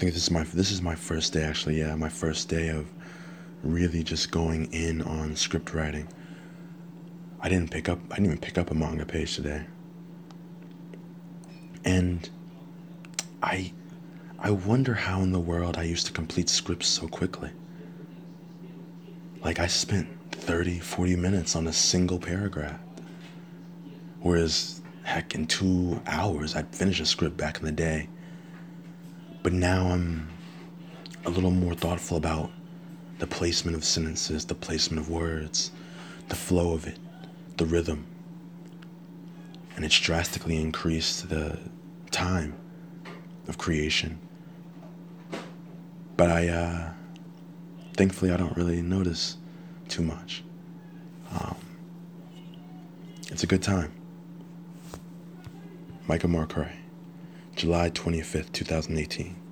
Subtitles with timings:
[0.00, 1.78] think this is my this is my first day actually.
[1.78, 2.86] Yeah, my first day of
[3.62, 6.08] really just going in on script writing.
[7.38, 9.66] I didn't pick up I didn't even pick up a manga page today.
[11.84, 12.28] And
[13.42, 13.72] I
[14.38, 17.50] I wonder how in the world I used to complete scripts so quickly.
[19.44, 22.80] Like I spent 30, 40 minutes on a single paragraph.
[24.20, 28.08] Whereas heck in 2 hours I'd finish a script back in the day.
[29.42, 30.28] But now I'm
[31.24, 32.50] a little more thoughtful about
[33.18, 35.70] the placement of sentences, the placement of words,
[36.28, 36.98] the flow of it,
[37.56, 38.06] the rhythm.
[39.76, 41.58] And it's drastically increased the
[42.10, 42.54] time
[43.48, 44.18] of creation.
[46.16, 46.90] But I, uh,
[47.94, 49.36] thankfully, I don't really notice
[49.88, 50.44] too much.
[51.32, 51.56] Um,
[53.30, 53.92] it's a good time.
[56.06, 56.72] Michael Marcray,
[57.60, 59.49] July 25th, 2018.